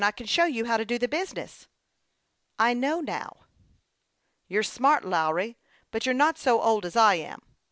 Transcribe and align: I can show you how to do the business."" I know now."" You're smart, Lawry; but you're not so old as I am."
I 0.03 0.09
can 0.09 0.25
show 0.25 0.45
you 0.45 0.65
how 0.65 0.77
to 0.77 0.83
do 0.83 0.97
the 0.97 1.07
business."" 1.07 1.67
I 2.67 2.73
know 2.73 3.01
now."" 3.01 3.41
You're 4.49 4.63
smart, 4.63 5.05
Lawry; 5.05 5.57
but 5.91 6.07
you're 6.07 6.15
not 6.15 6.39
so 6.39 6.59
old 6.59 6.85
as 6.87 6.95
I 6.95 7.13
am." 7.17 7.43